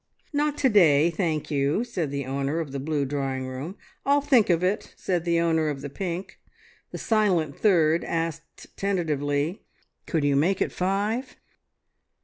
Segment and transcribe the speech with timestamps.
[0.33, 3.77] "Not to day, thank you," said the owner of the blue drawing room.
[4.03, 6.39] "I'll think of it," said the owner of the pink.
[6.89, 9.61] The silent third asked tentatively:
[10.07, 11.35] "Could you make it five?"